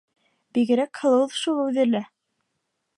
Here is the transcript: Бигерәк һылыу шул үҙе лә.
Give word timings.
Бигерәк 0.57 1.01
һылыу 1.03 1.29
шул 1.43 1.63
үҙе 1.67 1.87
лә. 1.93 2.05